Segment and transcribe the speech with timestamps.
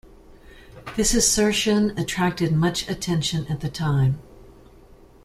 [0.95, 4.19] This assertion attracted much attention at the time.